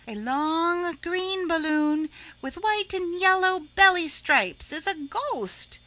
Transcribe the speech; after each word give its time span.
A 0.07 0.15
long 0.15 0.95
green 1.03 1.47
balloon 1.47 2.09
with 2.41 2.55
white 2.57 2.91
and 2.91 3.19
yellow 3.19 3.59
belly 3.59 4.07
stripes 4.09 4.71
is 4.73 4.87
a 4.87 4.95
ghost. 4.95 5.77